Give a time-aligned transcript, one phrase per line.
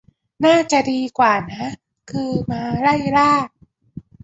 [0.45, 1.69] น่าจะดีกว่านะ
[2.11, 3.31] คือมาไล่ล่า